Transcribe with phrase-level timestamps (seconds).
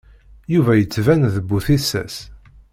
[0.53, 2.15] Yuba yettban d bu tissas.